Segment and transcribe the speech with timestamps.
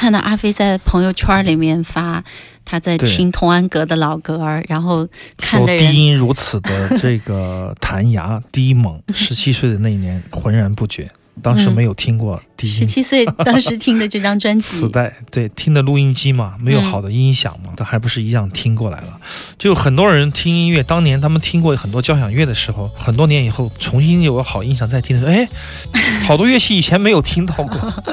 [0.00, 2.24] 看到阿飞在朋友圈里面发
[2.64, 5.06] 他在听童安格的老歌，然后
[5.36, 11.10] 看的低音如此的这个 弹牙低猛，十七岁的那一年浑然不觉。
[11.42, 12.72] 当时没有听过低音。
[12.72, 19.20] 十七 岁当时听的这张 专辑，磁带对听的录音机嘛，没有好的音响嘛，但还不是一样听过来了。
[19.58, 25.48] 就很多人听音乐，当年他们听过很多交响乐的时候，很多年以后重新有个好音响再听的时候，哎，
[26.26, 28.04] 好多乐器以前没有听到过，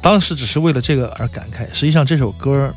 [0.00, 1.66] 当时只是为了这个而感慨。
[1.72, 2.74] 实际上这首歌。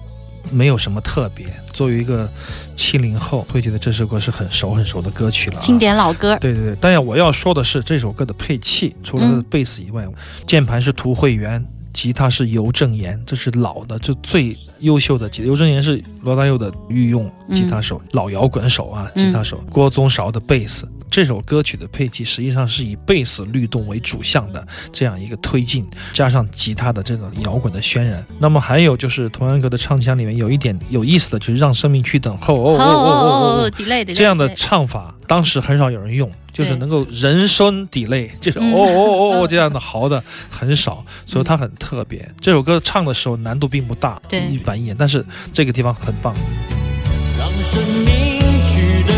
[0.51, 1.47] 没有什么特别。
[1.73, 2.29] 作为一个
[2.75, 6.37] 七零后，会觉得这首歌是很熟很熟的歌曲了，经典老歌。
[6.39, 10.05] 对对对，但要我要说的是，这首歌的配器，除了贝斯以外，
[10.45, 15.43] 键盘是涂慧源，吉他是尤正言，这是老的，就最优秀的吉。
[15.43, 19.63] 尤正言是罗大佑的御用吉他手，老摇滚手啊，吉他手。
[19.71, 20.87] 郭宗韶的贝斯。
[21.11, 25.83] 这首歌曲的配器实际上是以贝斯律动为主项的这样一个推进，
[26.13, 28.23] 加上吉他的这种摇滚的渲染。
[28.37, 33.71] 那么还有就是童安格的唱腔里面有一点有意思的，就是让生命去等候哦哦哦哦
[34.13, 42.29] 这样的唱法，当时很少有人用，就是能够人声底类，就是哦哦哦哦这样的嚎的很少，所以它很特别。
[42.39, 44.21] 这首歌唱的时候难度并不大，
[44.51, 46.35] 一板一眼，但是这个地方很棒。
[47.39, 49.15] 让生命去等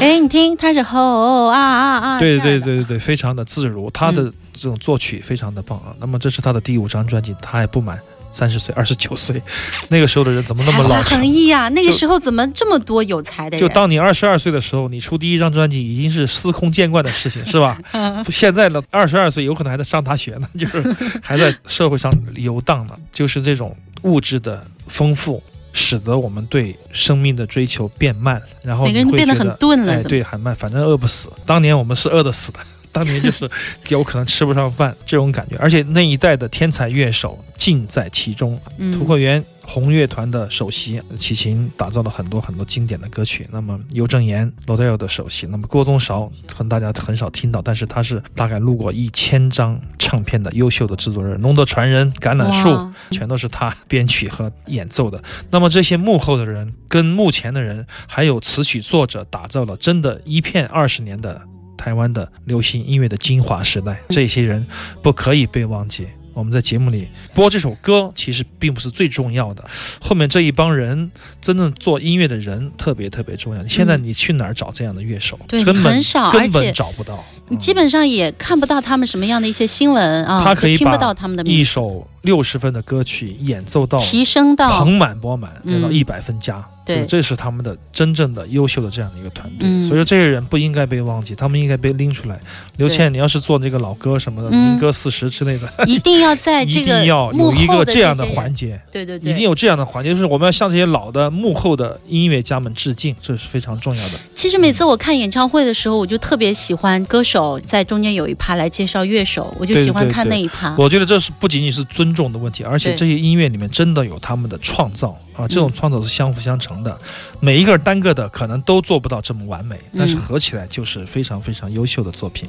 [0.00, 2.18] 哎，你听，他是吼啊啊啊！
[2.18, 5.94] 对对对对对，非常的自如，他的这种作曲非常的棒啊。
[5.98, 7.98] 那么这是他的第五张专辑，他还不满
[8.34, 9.40] 三十岁，二十九岁，
[9.88, 11.18] 那个时候的人怎么那么老成？
[11.18, 11.68] 横溢啊！
[11.70, 13.60] 那个时候怎么这么多有才的人？
[13.60, 17.80] 就当你二十二岁的时候，你出第一张专辑已经是司空见惯的事情，是吧？
[18.28, 20.82] 现在的二十二岁有可能还在上大学呢， 就是
[21.22, 25.42] 还在社会上游荡呢，就是这种物质的丰富。
[25.76, 31.28] 使得我们对生命的追求变慢，然后每个人变得很钝了，哎，对，很慢，反正饿不死。
[31.44, 32.60] 当年我们是饿得死的。
[32.94, 33.50] 当年就是
[33.88, 38.58] 有可能吃不上饭这种感觉， 而且那一代的天才乐手尽在其中。
[38.92, 43.48] 涂鹤元红乐团的首席，齐秦打造了很多很多经典的歌曲。
[43.50, 51.40] 那么尤正言罗大佑的首席，那么郭宗韶可能大家很少听到，但是他是大概录过一千张唱片的优秀的制作人。
[51.40, 55.20] 龙的传人、橄榄树全都是他编曲和演奏的。
[55.50, 61.40] 那么这些幕后的人跟幕前的人，还有词曲作者，打造了真的一片二十年的。
[61.76, 64.66] 台湾的流行音乐的精华时代，这些人
[65.02, 66.06] 不可以被忘记。
[66.32, 69.64] 我们在节目里播这首歌，其实并不是最重要的。
[70.00, 73.64] 后面这一帮人真正做音乐的人特别特别重要。
[73.68, 75.38] 现在你去哪儿找这样的乐手？
[75.46, 77.24] 对，很少，根本找不到。
[77.48, 86.68] 你基本上也看不到他们什么样的一些新闻啊，他可以听不到他们的一首六十分的歌曲演奏到提升到盆满钵满，演到一百分加。
[86.84, 92.38] 对，这是他们的真正的优秀的这样的一个团队，所以说这些人不应该被忘记，他们应该被拎出来。
[92.76, 104.18] 刘倩，你要是做那个老歌什么的，民歌四十之类的，一定要在 这个一定要有一个这样的环节，对对对，一定有这样的环节，就是我们要向这些老的幕后的音乐家们致敬，这是非常重要的。
[104.34, 110.74] 其实每次我看演唱会的时候，我就特别喜欢歌手在中间有一趴来介绍乐手，我就喜欢看那一趴。
[110.76, 115.16] 我觉得这是不仅仅是尊重的问题，而且这些音乐里面真的有他们的创造。
[115.34, 116.98] 啊，这种创造是相辅相成的，
[117.40, 122.48] 每一个单个的可能都做不到这么完美，但是合起来就是非常非常优秀的作品，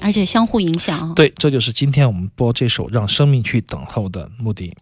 [0.00, 1.12] 而且相互影响。
[1.14, 4.74] 对，这就是今天我们播这首《让生命去等候》的目的。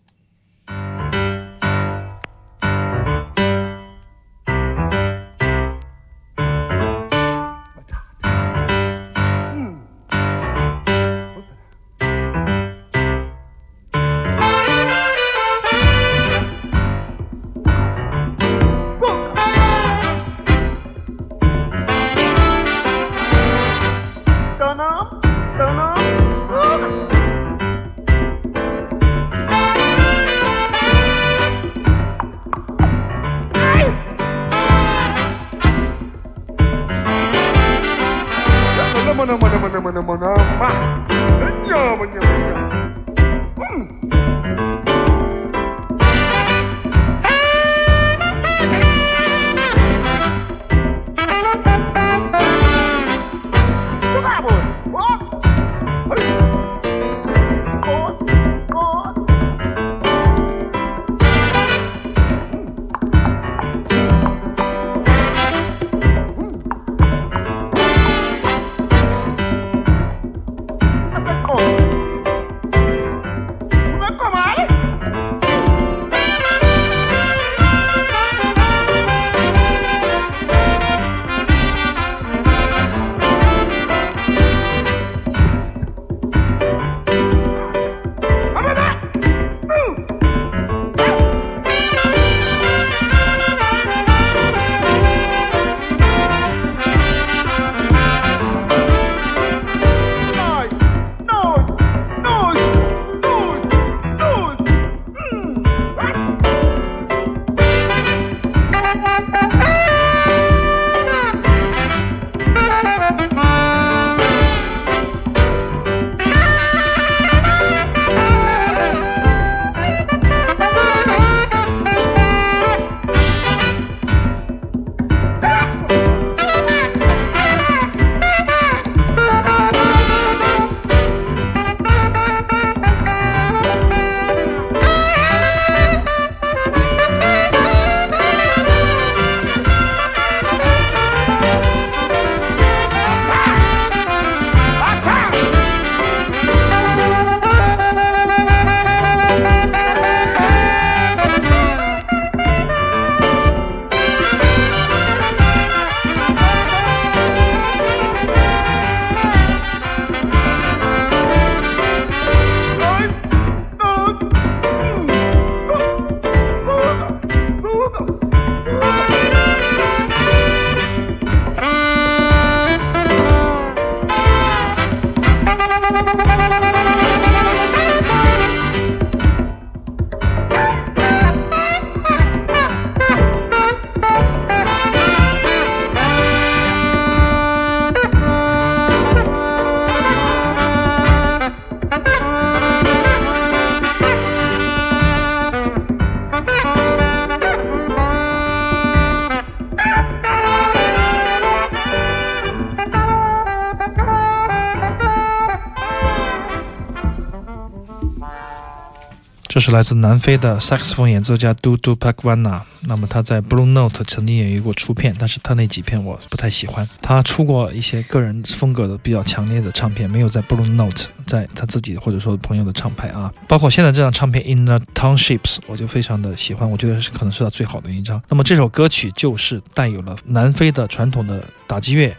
[209.55, 212.63] 这是来自南非的萨克斯风演奏家 Dudu Pakwana。
[212.81, 216.84] 那么他在 Blue Note 曾经也有过出片，但是他那几片我不太喜欢。
[217.01, 228.20] 他出过一些个人风格的比较强烈的唱片，没有在 Blue Note，在他自己或者说朋友的唱牌啊，包括现在这张唱片 In the Townships，我就非常的喜欢，我觉得是可能是他最好的一张。
[228.29, 232.13] 那么这首歌曲就是带有了南非的传统的打击乐。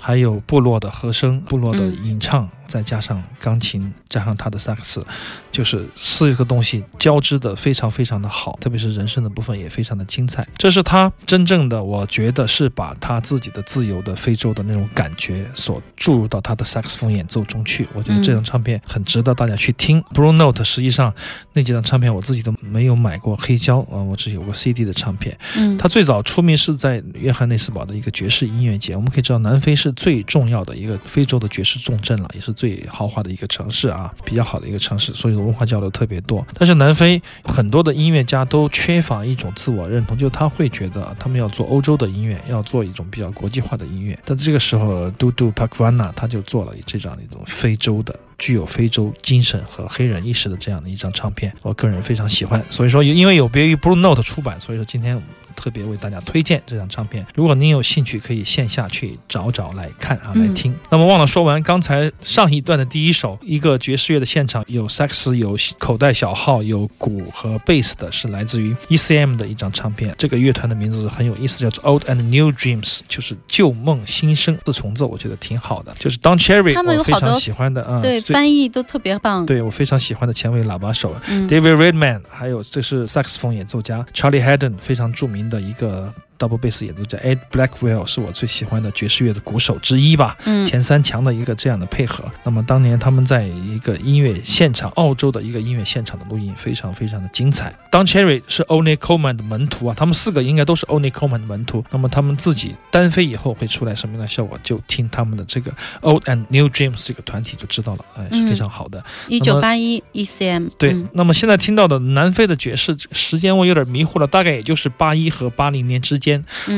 [0.00, 5.04] 还有部落的和声、部落的吟唱，再加上钢琴，加上他的萨克斯，
[5.50, 10.46] 就是四个东西交织的非常非常的好，特别是人声的部分也非常的精彩。
[10.56, 17.88] 这是他真正的，我觉得是把他自己的自由的非洲的那种感觉所注入到他的萨克斯风演奏中去。
[17.92, 20.00] 我觉得这张唱片很值得大家去听。
[20.14, 21.12] Blue Note 实际上
[21.52, 25.36] 那几张唱片我自己都没有买过黑胶啊，我只有个 CD 的唱片。
[25.56, 28.94] 嗯，他最早出名是在约翰内斯堡的一个爵士音乐节。
[28.94, 29.92] 我们可以知道，南非是。
[29.98, 36.44] 最重要的一个非洲的爵士重镇了，也是最豪华的一个城市啊，比较好的一个城市，所以说文化交流特别多。
[36.54, 44.18] 但是南非很多的音乐家都缺乏一种自我认同，就他会觉得他们要做欧洲的音乐，要做一种比较国际化的音乐。
[44.24, 52.60] 但这个时候，嘟嘟帕克瓦纳他就做了这样一种非洲的、具有非洲精神和黑人意识的这样的一张唱片，我个人非常喜欢。
[52.70, 55.22] 所以说，因为有别于 Blue Note 出版，所以说今天。
[55.58, 60.72] 特别为大家推荐这张唱片，如果您有兴趣，可以线下去找找来看啊，来听。
[60.88, 70.14] 那么忘了说完，刚才上一段的第一首，一个爵士乐的现场，有萨克斯，有口袋小号，有鼓和贝斯的，是来自于 ECM 的一张唱片。
[70.16, 74.56] 这个乐团的名字很有意思，叫做 Old and New Dreams，就是旧梦新生。
[74.64, 79.44] 四重奏我觉得挺好的，就是 Don Cherry，我非常喜欢的啊，对，翻译都特别棒。
[79.44, 85.47] 对我非常喜欢的前卫喇叭手 David Redman，还有这是萨克斯风演奏家 Charlie Haddon，非常著名。
[85.48, 86.12] 的一个。
[86.38, 92.24] Double bass 演奏家 Ed Blackwell 是我最喜欢的爵士乐的鼓手之一吧，嗯，前三强的一个这样的配合。
[92.44, 97.74] 那么当年他们在一个音乐现场，澳洲的一个音乐现场的录音非常非常的精彩。
[97.90, 101.84] Don Cherry 是 Only Coleman 的门徒啊，他们四个应该都是 Only Coleman 的门徒。
[101.90, 109.02] 那么他们自己单飞以后会出来什么样的效果，就听他们的这个 Old and New Dreams 这个团体就知道了，哎，是非常好的。
[109.28, 116.27] 一九八一 ECM 对，那么现在听到的南非的爵士时间我有点迷糊了，大概也就是八一和八零年之间，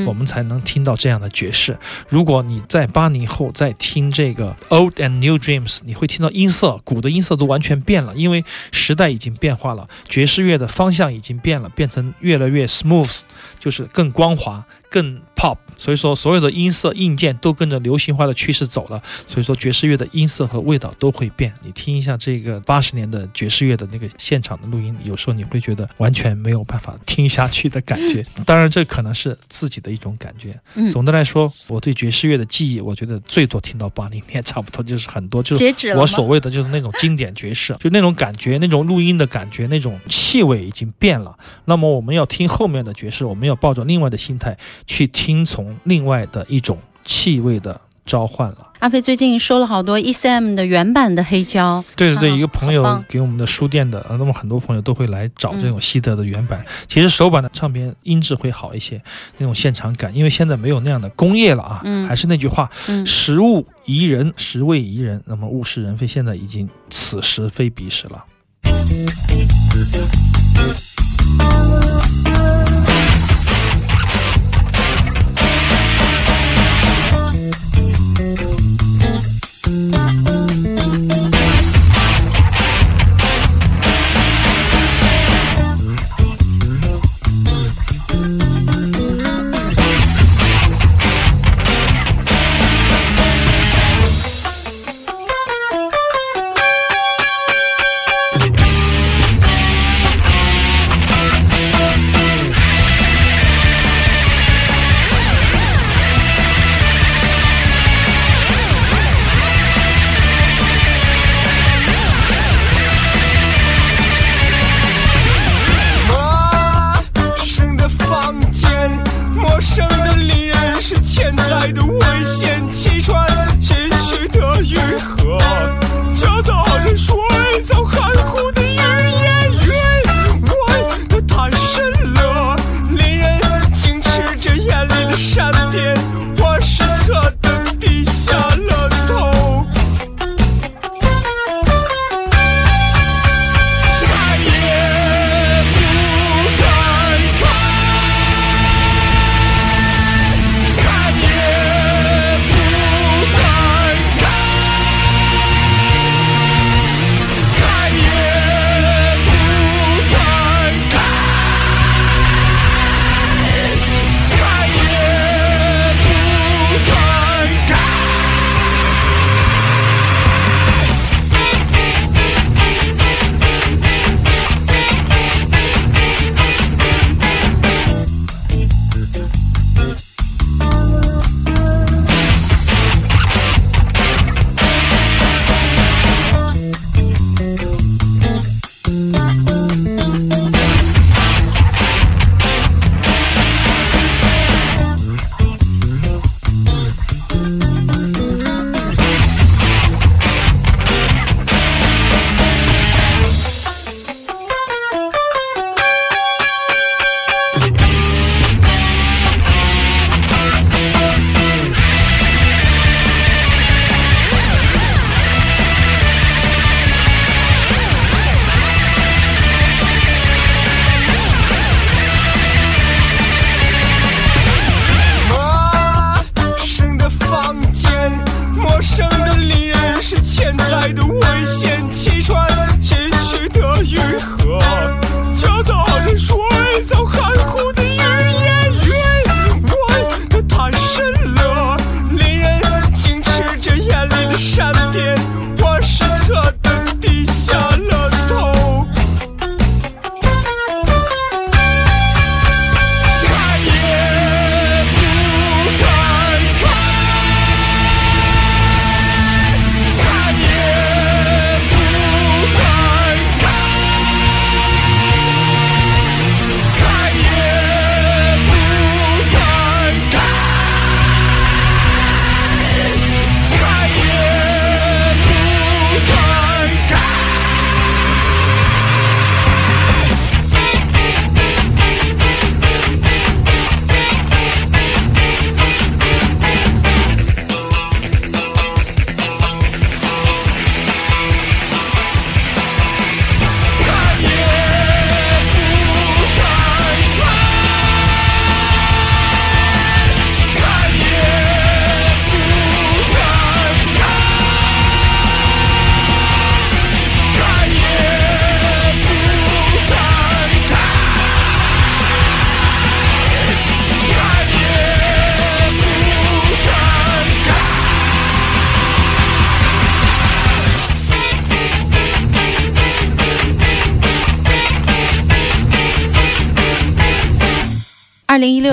[0.07, 0.21] 我们。
[0.31, 1.77] 才能听到这样的爵士。
[2.09, 13.23] 如果你在八零后在听这个 Old and New Dreams，你会听到音色，鼓的音色都完全变了，因为时代已经变化了，爵士乐的方向已经变了，变成越来越 smooth，
[13.59, 14.65] 就是更光滑。
[14.91, 21.55] 更 pop，所以说所有的音色硬件都跟着流行化的趋势走了，所以说爵士乐的音色和味道都会变。
[21.63, 28.25] 你听一下这个八十年的爵士乐的那个现场的录音，有时候你会觉得完全没有办法听下去的感觉。
[28.45, 30.59] 当然，这可能是自己的一种感觉。
[30.75, 41.39] 嗯，总的来说，我对爵士乐的记忆，我觉得最多听到八零年，差不多就是很多就是我所谓的就是那种经典爵士，就那种感觉，那种录音的感觉，那种气味已经变了。
[41.65, 44.59] 那么我们要听后面的爵士，我们要抱着另外的心态。
[44.87, 48.67] 去听从另外的一种气味的召唤了。
[48.81, 51.85] 阿飞最近收了好多 ECM 的原版的黑胶。
[51.95, 56.65] 对对对，一个朋友给我们的书店的，那么很多朋友都会来找这种西德的原版。
[56.89, 59.03] 其实首版的唱片音质会好一些，
[59.37, 61.83] 那种现场感，因为现在没有那样的工业了啊。
[61.85, 62.09] 嗯。
[62.09, 62.71] 还是那句话，
[63.05, 65.23] 食物宜人，食味宜人。
[65.27, 68.25] 那么物是人非，现在已经此时非彼时了。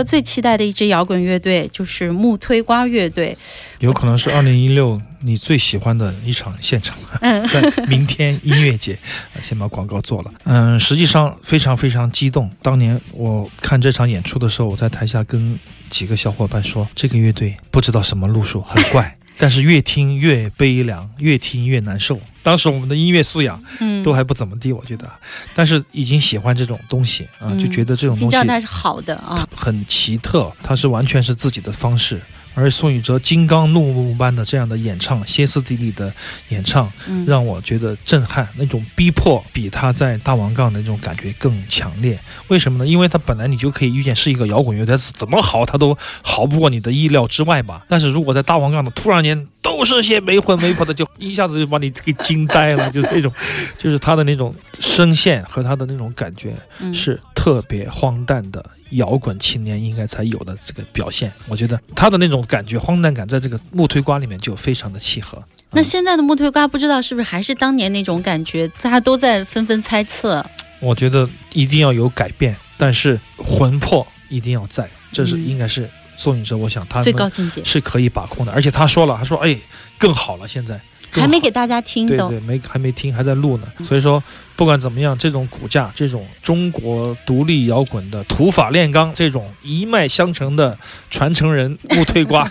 [0.07, 3.37] 最期待的一支摇滚乐队就是木推瓜乐队，
[3.79, 6.97] 有可能是二零一六你最喜欢的一场现场，
[7.51, 8.97] 在明天音乐节，
[9.41, 10.31] 先把广告做了。
[10.45, 12.49] 嗯，实际上非常非常激动。
[12.61, 19.13] 当年我看这场演出的时候，我在台下跟几个小伙伴说，这个乐队不知道什么路数，很怪。
[19.37, 22.19] 但是越听越悲凉，越听越难受。
[22.41, 25.09] 当时我们的音乐素养，嗯，都还不怎么地，我觉得。
[25.53, 32.21] 但是已经喜欢这种东西啊，就觉得这种东西，知道它是好的啊，很奇特，它是完全是自己的方式。
[32.57, 36.11] 而宋宇哲金刚怒目般的这样的演唱，歇斯底里的
[36.49, 36.91] 演唱，
[37.27, 38.47] 让我觉得震撼。
[38.55, 42.19] 那种逼迫比他在大王杠的那种感觉更强烈。
[42.47, 42.87] 为什么呢？
[42.87, 47.85] 因为他本来你就可以预见是一个摇滚乐队，怎么好他都好不过你的意料之外吧。
[47.87, 52.89] 但是如果在大王杠的突然间都是些没魂没魄的，就一下子就把你给惊呆了。
[52.89, 53.31] 就是这种，
[53.77, 56.55] 就是他的那种声线和他的那种感觉
[56.91, 58.65] 是特别荒诞的。
[58.91, 65.43] 摇滚青年应该才有的这个表现，我觉得他的那种感觉荒诞感，在这个木推瓜里面就非常的契合。
[65.71, 68.67] 那现在的木推瓜不知道是不是还是当年那种感觉？
[68.81, 70.45] 大家都在纷纷猜测。
[70.79, 78.51] 我觉得一定要有改变，但是魂魄一定要在，这是应该是宋宇哲，我想他最高境界是可以把控的。
[78.53, 79.57] 而且他说了，他说哎，
[79.97, 80.79] 更好了，现在。
[81.21, 83.67] 还没给大家听，对对，没还没听，还在录呢。
[83.83, 84.23] 所以说，
[84.55, 90.77] 不管怎么样，这种骨架，这种中国独立摇滚的土法炼钢，这种一脉相承的
[91.09, 92.49] 传承人勿推瓜，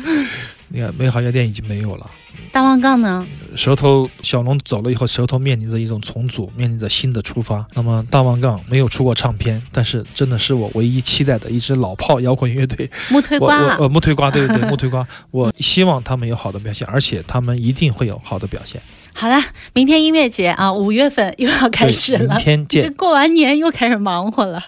[0.68, 2.10] 你看美好药店已经没有了。
[2.52, 3.26] 大王杠呢？
[3.56, 7.66] 舌头小龙走了以后，舌头面临着一种重组，面临着新的出发。
[7.74, 12.88] 那么大王杠没有出过唱片，但是真的是我唯一期待的一支老炮摇滚乐队。
[13.10, 15.06] 木推瓜，呃，木推瓜，对对对， 木推瓜。
[15.30, 18.80] 我希望他们有好的表现，而且他们一定会有好的表现。
[19.12, 19.42] 好了，
[19.74, 22.34] 明天音乐节啊，五月份又要开始了。
[22.34, 22.82] 明天见。
[22.86, 24.64] 这过完年又开始忙活了。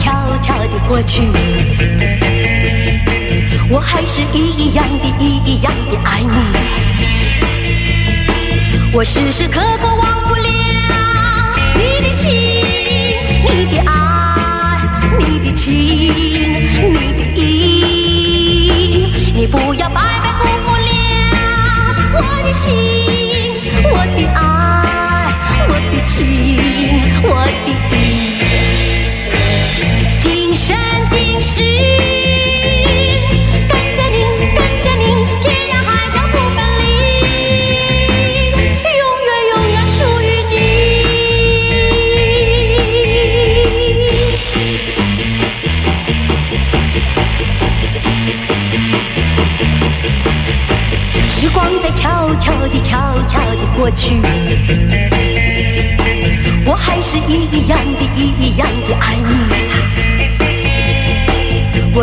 [0.00, 0.10] 悄
[0.42, 1.22] 悄地过去，
[3.70, 6.34] 我还是一样的、一样的爱你。
[8.92, 10.42] 我时时刻刻忘不了
[11.76, 12.28] 你的心、
[13.44, 13.92] 你的爱、
[15.20, 15.70] 你的情、
[16.92, 17.40] 你的意。
[19.32, 20.90] 你不要白白辜负了
[22.16, 22.66] 我的心、
[23.92, 24.38] 我的爱、
[25.68, 26.18] 我的情、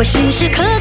[0.08, 0.77] 我时时刻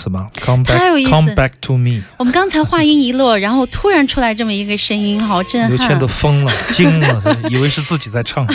[0.00, 2.02] 思吗？Come 太有意 back, 思 come back to me。
[2.16, 6.06] 我们刚才话音一落，然后突然出来这么一个声音，好震撼刘谦都。
[6.06, 8.46] 疯了，惊了，以为是自己在唱。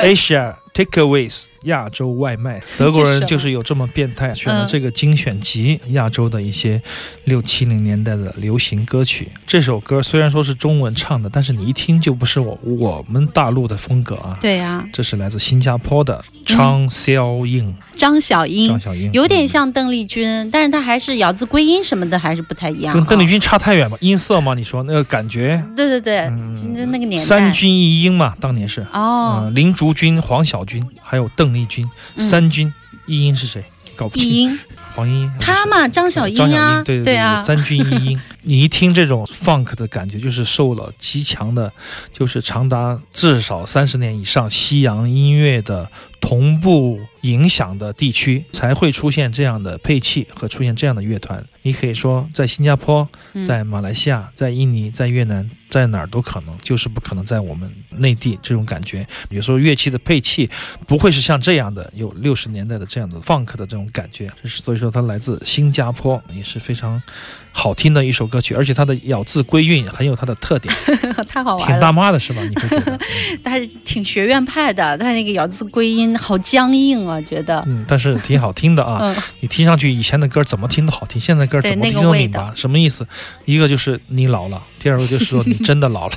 [0.00, 6.82] Asia Takeaways 亚洲外卖，德国人就是有这么变态，选了这个精选集亚洲的一些
[7.24, 9.28] 六七零年代的流行歌曲。
[9.46, 14.36] 这首歌虽然说是中文唱的，但是你一听就不是我我们大陆的风格啊。
[14.40, 22.92] 对啊，这是来自新加坡的张小英，张小英张小英有点像邓丽君，但是她还是咬字归音什么的还是不太一样。
[22.92, 23.96] 啊跟邓丽君差太远吧？
[24.00, 24.54] 音色吗？
[24.54, 27.24] 你说那个感觉，对对对，嗯就那个年代。
[27.24, 28.84] 三军一英嘛，当年是。
[28.92, 32.72] 哦，嗯，林竹君、黄小军，还有邓丽君，嗯三军
[33.06, 33.64] 一英是谁？
[33.96, 34.26] 搞不清。
[34.26, 34.58] 一英，
[34.94, 38.20] 黄莺莺，她嘛，张小英啊，英，对对啊，三军一英。
[38.44, 41.72] 你一听这种 funk 的感觉，就是受了极强的，
[42.12, 51.44] 就是长达至少三十年以上西洋音乐的同步影响的地区，才会出现这样的配器和出现这样的乐团。
[51.62, 59.06] 你可以说，在新加坡、嗯在马来西亚、在印尼、在越南，在哪儿都可能，就是不可能在我们内地这种感觉。
[59.30, 60.48] 比如说乐器的配器
[60.86, 64.30] 不会是像这样的，有六十年代的这样的 funk 的这种感觉。
[64.44, 67.02] 所以说它来自新加坡，也是非常
[67.50, 70.74] 好听的一首歌曲，而且它的咬字归韵很有它的特点，
[71.28, 71.92] 太好玩挺大。
[71.92, 72.42] 妈的是吧？
[72.42, 72.98] 你会觉得，
[73.44, 73.52] 她
[73.84, 77.62] 挺学院派的，他那个咬字归音好僵硬啊，觉得。
[77.68, 78.98] 嗯，但是挺好听的啊。
[79.14, 83.06] 嗯，你听上去以前的歌怎么听都好听，现在歌怎么听都拧巴，什么意思？
[83.44, 86.14] 一个就是你老了，第二个就是说你真的老了。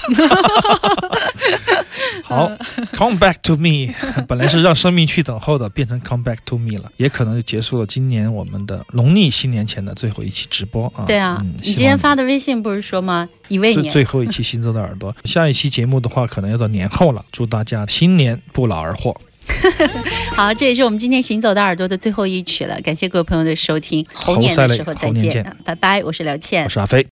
[2.24, 2.52] 好
[2.94, 3.94] ，Come back to me，
[4.28, 11.06] 本来是让生命去等候的，变成 Come back to me 了，也可能就结束了今年我们的农历新年前的最后一期直播啊。
[11.06, 13.28] 对啊嗯，你今天发的微信不是说吗？
[13.48, 17.24] 一位年，最最后一期行走的耳朵，下一期节目的话，可能要到年后了。
[17.32, 19.16] 祝大家新年不劳而获。
[20.36, 26.70] 好，这也是我们今天行走的耳朵的最后一曲了，感谢各位朋友的收听，猴年的时候再见，拜拜，我是刘倩我。
[26.70, 27.06] 是阿飞。